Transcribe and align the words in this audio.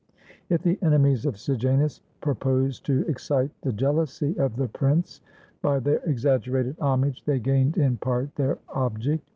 If 0.49 0.63
the 0.63 0.79
enemies 0.81 1.27
of 1.27 1.37
Sejanus 1.37 2.01
purposed 2.21 2.87
to 2.87 3.05
excite 3.07 3.51
the 3.61 3.71
jeal 3.71 3.93
ousy 3.97 4.35
of 4.39 4.55
the 4.55 4.67
prince 4.67 5.21
by 5.61 5.77
their 5.77 6.01
exaggerated 6.07 6.75
homage, 6.79 7.23
they 7.25 7.37
gained 7.39 7.77
in 7.77 7.97
part 7.97 8.33
their 8.35 8.57
object. 8.69 9.23